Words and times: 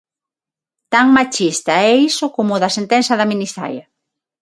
Tan 0.93 1.07
machista 1.17 1.73
é 1.91 1.93
iso 2.09 2.25
como 2.35 2.51
o 2.55 2.61
da 2.63 2.75
sentenza 2.77 3.13
da 3.19 3.29
minisaia. 3.31 3.83